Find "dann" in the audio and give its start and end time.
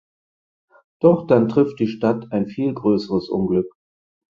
1.27-1.47